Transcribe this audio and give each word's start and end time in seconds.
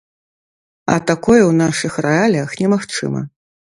А 0.93 0.95
такое 1.11 1.37
ў 1.47 1.53
нашых 1.63 1.93
рэаліях 2.07 2.49
немагчыма. 2.63 3.21